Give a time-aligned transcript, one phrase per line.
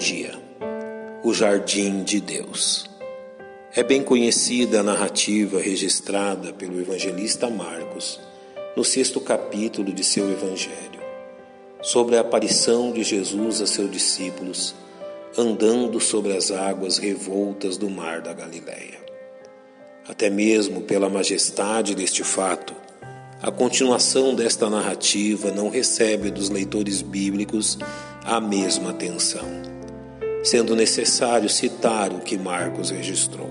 [0.00, 0.32] dia,
[1.22, 2.88] o Jardim de Deus.
[3.76, 8.18] É bem conhecida a narrativa registrada pelo evangelista Marcos
[8.74, 11.00] no sexto capítulo de seu evangelho,
[11.82, 14.74] sobre a aparição de Jesus a seus discípulos
[15.36, 18.98] andando sobre as águas revoltas do mar da Galileia.
[20.08, 22.74] Até mesmo pela majestade deste fato,
[23.40, 27.78] a continuação desta narrativa não recebe dos leitores bíblicos
[28.24, 29.46] a mesma atenção,
[30.42, 33.50] sendo necessário citar o que Marcos registrou.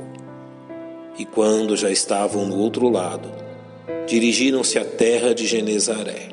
[1.17, 3.29] E quando já estavam no outro lado,
[4.07, 6.29] dirigiram-se à terra de Genezaré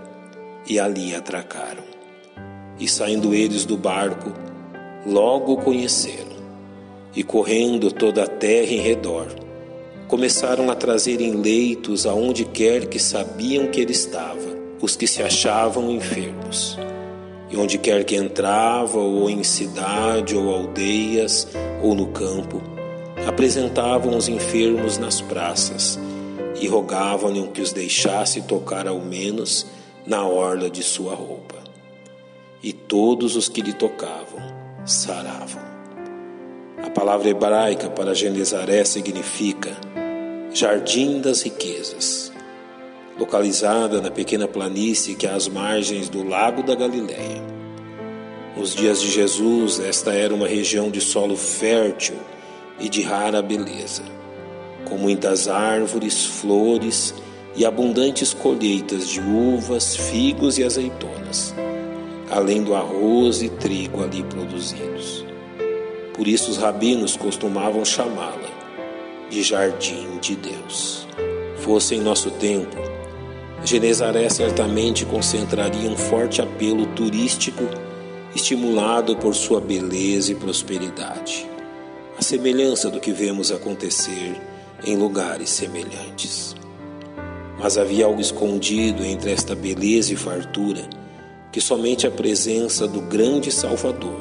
[0.68, 1.84] e ali atracaram.
[2.78, 4.32] E saindo eles do barco,
[5.06, 6.36] logo o conheceram,
[7.14, 9.26] e correndo toda a terra em redor,
[10.08, 15.22] começaram a trazer em leitos aonde quer que sabiam que ele estava, os que se
[15.22, 16.78] achavam enfermos.
[17.48, 21.46] E onde quer que entrava, ou em cidade, ou aldeias,
[21.82, 22.60] ou no campo,
[23.26, 25.98] apresentavam os enfermos nas praças
[26.60, 29.66] e rogavam-lhe que os deixasse tocar ao menos
[30.06, 31.56] na orla de sua roupa.
[32.62, 34.40] E todos os que lhe tocavam
[34.84, 35.62] saravam.
[36.82, 39.76] A palavra hebraica para Genezaré significa
[40.52, 42.32] Jardim das Riquezas,
[43.18, 47.42] localizada na pequena planície que é às margens do Lago da Galileia.
[48.56, 52.16] Nos dias de Jesus, esta era uma região de solo fértil
[52.78, 54.02] e de rara beleza,
[54.88, 57.14] com muitas árvores, flores
[57.54, 61.54] e abundantes colheitas de uvas, figos e azeitonas,
[62.30, 65.24] além do arroz e trigo ali produzidos.
[66.14, 68.56] Por isso os rabinos costumavam chamá-la
[69.28, 71.06] de jardim de Deus.
[71.58, 72.76] Fosse em nosso tempo,
[73.64, 77.64] Genezaré certamente concentraria um forte apelo turístico
[78.34, 81.48] estimulado por sua beleza e prosperidade,
[82.18, 84.40] a semelhança do que vemos acontecer
[84.84, 86.54] em lugares semelhantes.
[87.58, 90.82] Mas havia algo escondido entre esta beleza e fartura
[91.50, 94.20] que somente a presença do grande Salvador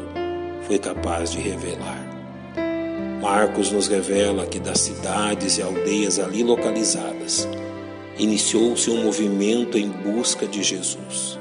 [0.66, 2.04] foi capaz de revelar.
[3.22, 7.48] Marcos nos revela que das cidades e aldeias ali localizadas,
[8.18, 11.38] iniciou-se um movimento em busca de Jesus.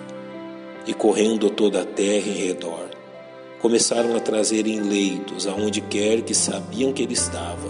[0.87, 2.91] E correndo toda a terra em redor,
[3.61, 7.69] começaram a trazer em leitos, aonde quer que sabiam que ele estava,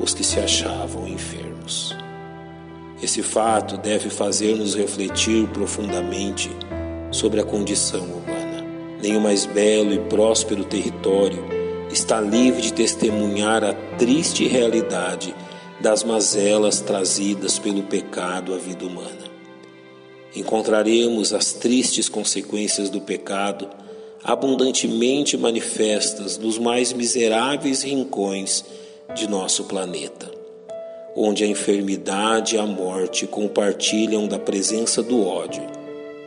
[0.00, 1.96] os que se achavam enfermos.
[3.02, 6.50] Esse fato deve fazer-nos refletir profundamente
[7.10, 8.66] sobre a condição humana.
[9.16, 11.44] O mais belo e próspero território
[11.90, 15.34] está livre de testemunhar a triste realidade
[15.80, 19.28] das mazelas trazidas pelo pecado à vida humana.
[20.34, 23.68] Encontraremos as tristes consequências do pecado
[24.22, 28.64] abundantemente manifestas nos mais miseráveis rincões
[29.14, 30.30] de nosso planeta,
[31.16, 35.62] onde a enfermidade e a morte compartilham da presença do ódio,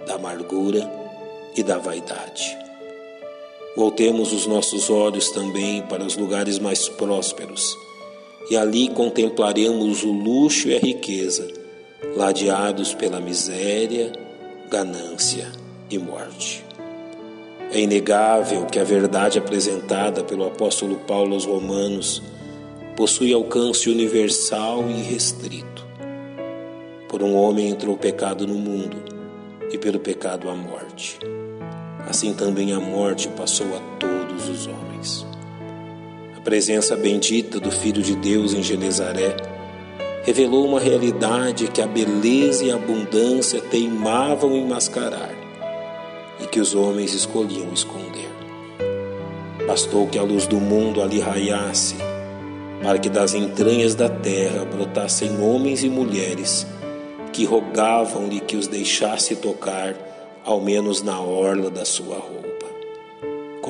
[0.08, 0.90] da amargura
[1.56, 2.58] e da vaidade.
[3.76, 7.78] Voltemos os nossos olhos também para os lugares mais prósperos,
[8.50, 11.48] e ali contemplaremos o luxo e a riqueza,
[12.16, 14.12] ladeados pela miséria,
[14.70, 15.48] ganância
[15.90, 16.66] e morte.
[17.72, 22.22] É inegável que a verdade apresentada pelo apóstolo Paulo aos Romanos
[22.96, 25.88] possui alcance universal e restrito.
[27.08, 28.98] Por um homem entrou o pecado no mundo,
[29.72, 31.18] e pelo pecado a morte
[32.12, 35.31] assim também a morte passou a todos os homens.
[36.44, 39.36] Presença bendita do Filho de Deus em Genezaré
[40.24, 45.36] revelou uma realidade que a beleza e a abundância teimavam em mascarar
[46.40, 48.28] e que os homens escolhiam esconder.
[49.68, 51.96] Bastou que a luz do mundo ali raiasse
[52.82, 56.66] para que das entranhas da terra brotassem homens e mulheres
[57.32, 59.96] que rogavam-lhe que os deixasse tocar
[60.44, 62.51] ao menos na orla da sua roupa.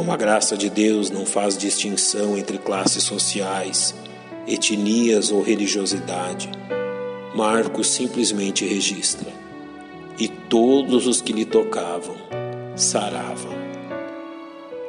[0.01, 3.94] Como a graça de Deus não faz distinção entre classes sociais,
[4.48, 6.50] etnias ou religiosidade,
[7.36, 9.31] Marcos simplesmente registra:
[10.18, 12.15] e todos os que lhe tocavam
[12.75, 13.53] saravam.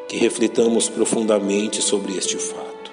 [0.09, 2.91] Que reflitamos profundamente sobre este fato.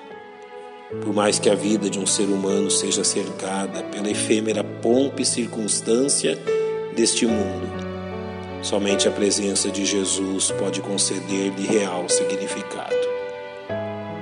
[1.02, 5.26] Por mais que a vida de um ser humano seja cercada pela efêmera pompa e
[5.26, 6.38] circunstância
[6.94, 7.89] deste mundo,
[8.62, 12.96] Somente a presença de Jesus pode conceder-lhe real significado.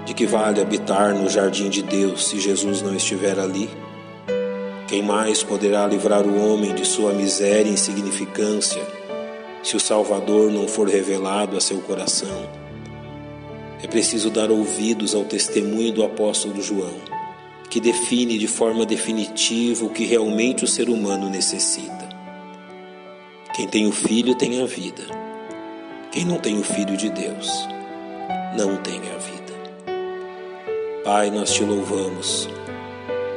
[0.06, 3.68] De que vale habitar no jardim de Deus se Jesus não estiver ali?
[4.88, 8.82] Quem mais poderá livrar o homem de sua miséria e insignificância
[9.64, 12.48] se o Salvador não for revelado a seu coração?
[13.84, 16.96] É preciso dar ouvidos ao testemunho do apóstolo João,
[17.70, 22.07] que define de forma definitiva o que realmente o ser humano necessita.
[23.58, 25.02] Quem tem o filho tem a vida.
[26.12, 27.68] Quem não tem o filho de Deus
[28.56, 31.02] não tem a vida.
[31.04, 32.48] Pai, nós te louvamos,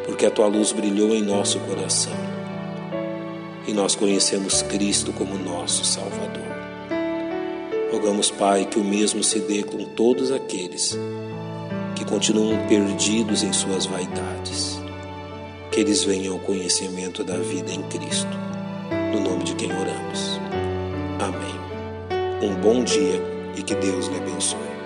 [0.04, 2.12] porque a tua luz brilhou em nosso coração
[3.66, 6.44] e nós conhecemos Cristo como nosso Salvador.
[7.90, 10.98] Rogamos, Pai, que o mesmo se dê com todos aqueles
[11.96, 14.78] que continuam perdidos em suas vaidades,
[15.72, 18.49] que eles venham ao conhecimento da vida em Cristo,
[19.10, 20.40] no nome de quem oramos.
[21.20, 22.48] Amém.
[22.48, 23.20] Um bom dia
[23.56, 24.79] e que Deus lhe abençoe.